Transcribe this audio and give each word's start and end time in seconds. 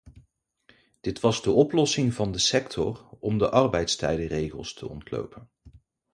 Dit 1.01 1.19
was 1.19 1.41
de 1.41 1.51
oplossing 1.51 2.13
van 2.13 2.31
de 2.31 2.37
sector 2.37 3.09
om 3.19 3.37
de 3.37 3.49
arbeidstijdenregels 3.49 4.73
te 4.73 4.89
ontlopen. 4.89 5.49